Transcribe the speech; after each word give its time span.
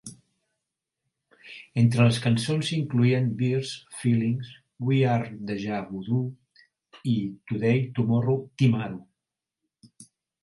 Entre 1.81 2.05
les 2.07 2.15
cançons, 2.23 2.63
s'hi 2.69 2.77
incloïen 2.83 3.27
"Beers", 3.41 3.73
"Feelings", 3.99 4.49
"We 4.89 4.97
are 5.17 5.27
Deja 5.51 5.81
Voodoo" 5.91 6.21
i 7.11 7.15
"Today 7.53 7.77
Tomorrow 7.99 8.39
Timaru". 8.63 8.99